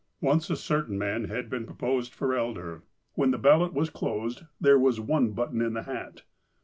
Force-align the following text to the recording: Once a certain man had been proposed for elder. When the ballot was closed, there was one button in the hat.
Once 0.19 0.49
a 0.49 0.55
certain 0.55 0.97
man 0.97 1.25
had 1.25 1.47
been 1.47 1.63
proposed 1.63 2.11
for 2.11 2.33
elder. 2.35 2.81
When 3.13 3.29
the 3.29 3.37
ballot 3.37 3.71
was 3.71 3.91
closed, 3.91 4.45
there 4.59 4.79
was 4.79 4.99
one 4.99 5.33
button 5.33 5.61
in 5.61 5.73
the 5.75 5.83
hat. 5.83 6.23